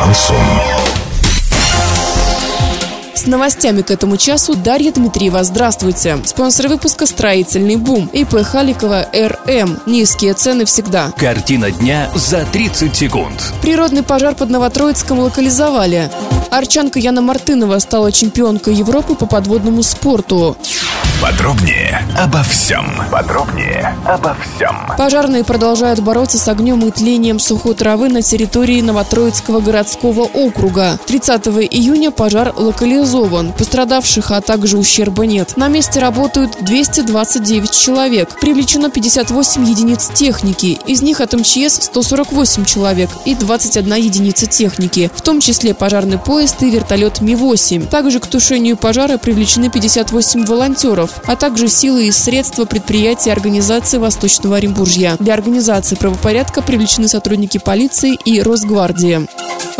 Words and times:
Шансон. 0.00 0.36
С 3.14 3.26
новостями 3.26 3.82
к 3.82 3.90
этому 3.90 4.16
часу 4.16 4.54
Дарья 4.54 4.92
Дмитриева. 4.92 5.44
Здравствуйте. 5.44 6.18
Спонсор 6.24 6.68
выпуска 6.68 7.04
«Строительный 7.04 7.76
бум». 7.76 8.08
ИП 8.14 8.42
Халикова 8.42 9.08
РМ. 9.12 9.80
Низкие 9.84 10.32
цены 10.32 10.64
всегда. 10.64 11.12
Картина 11.18 11.70
дня 11.70 12.10
за 12.14 12.46
30 12.46 12.96
секунд. 12.96 13.52
Природный 13.60 14.02
пожар 14.02 14.34
под 14.34 14.48
Новотроицком 14.48 15.18
локализовали. 15.18 16.10
Арчанка 16.50 16.98
Яна 16.98 17.20
Мартынова 17.20 17.78
стала 17.78 18.10
чемпионкой 18.10 18.74
Европы 18.74 19.14
по 19.14 19.26
подводному 19.26 19.82
спорту. 19.82 20.56
Подробнее 21.22 22.02
обо 22.16 22.42
всем. 22.42 22.86
Подробнее 23.10 23.94
обо 24.06 24.34
всем. 24.40 24.74
Пожарные 24.96 25.44
продолжают 25.44 26.00
бороться 26.00 26.38
с 26.38 26.48
огнем 26.48 26.86
и 26.86 26.90
тлением 26.90 27.38
сухой 27.38 27.74
травы 27.74 28.08
на 28.08 28.22
территории 28.22 28.80
Новотроицкого 28.80 29.60
городского 29.60 30.22
округа. 30.22 30.98
30 31.06 31.46
июня 31.70 32.10
пожар 32.10 32.54
локализован. 32.56 33.52
Пострадавших, 33.52 34.30
а 34.30 34.40
также 34.40 34.78
ущерба 34.78 35.26
нет. 35.26 35.58
На 35.58 35.68
месте 35.68 36.00
работают 36.00 36.56
229 36.62 37.70
человек. 37.70 38.40
Привлечено 38.40 38.88
58 38.88 39.64
единиц 39.66 40.10
техники. 40.14 40.78
Из 40.86 41.02
них 41.02 41.20
от 41.20 41.34
МЧС 41.34 41.82
148 41.82 42.64
человек 42.64 43.10
и 43.26 43.34
21 43.34 43.94
единица 43.96 44.46
техники, 44.46 45.10
в 45.14 45.20
том 45.20 45.40
числе 45.40 45.74
пожарный 45.74 46.18
поезд 46.18 46.62
и 46.62 46.70
вертолет 46.70 47.20
Ми-8. 47.20 47.88
Также 47.88 48.20
к 48.20 48.26
тушению 48.26 48.78
пожара 48.78 49.18
привлечены 49.18 49.68
58 49.68 50.46
волонтеров 50.46 51.09
а 51.26 51.36
также 51.36 51.68
силы 51.68 52.06
и 52.06 52.12
средства 52.12 52.64
предприятий 52.64 53.30
и 53.30 53.32
организации 53.32 53.98
Восточного 53.98 54.56
Оренбуржья. 54.56 55.16
Для 55.18 55.34
организации 55.34 55.96
правопорядка 55.96 56.62
привлечены 56.62 57.08
сотрудники 57.08 57.58
полиции 57.58 58.18
и 58.24 58.40
Росгвардии. 58.40 59.28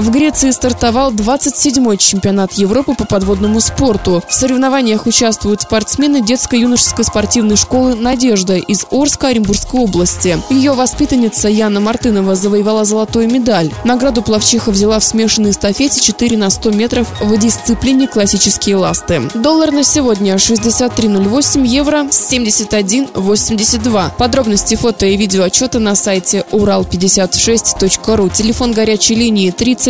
В 0.01 0.11
Греции 0.11 0.51
стартовал 0.51 1.13
27-й 1.13 1.99
чемпионат 1.99 2.55
Европы 2.55 2.95
по 2.95 3.05
подводному 3.05 3.61
спорту. 3.61 4.25
В 4.27 4.33
соревнованиях 4.33 5.05
участвуют 5.05 5.61
спортсмены 5.61 6.23
детско-юношеской 6.23 7.05
спортивной 7.05 7.57
школы 7.57 7.95
«Надежда» 7.95 8.57
из 8.57 8.87
Орска 8.91 9.29
Оренбургской 9.29 9.79
области. 9.79 10.39
Ее 10.49 10.73
воспитанница 10.73 11.51
Яна 11.51 11.81
Мартынова 11.81 12.35
завоевала 12.35 12.87
золотую 12.87 13.31
медаль. 13.31 13.71
Награду 13.85 14.23
плавчиха 14.23 14.71
взяла 14.71 15.01
в 15.01 15.05
смешанной 15.05 15.51
эстафете 15.51 16.01
4 16.01 16.39
на 16.39 16.49
100 16.49 16.71
метров 16.71 17.07
в 17.21 17.37
дисциплине 17.37 18.09
классические 18.09 18.77
ласты. 18.77 19.29
Доллар 19.35 19.71
на 19.71 19.85
сегодня 19.85 20.37
63,08 20.37 21.67
евро 21.67 22.05
71,82. 22.05 24.13
Подробности 24.17 24.77
фото 24.77 25.05
и 25.05 25.19
видео 25.19 25.43
отчета 25.43 25.79
на 25.79 25.95
сайте 25.95 26.47
урал56.ру. 26.53 28.31
Телефон 28.31 28.73
горячей 28.73 29.15
линии 29.15 29.51
30 29.51 29.90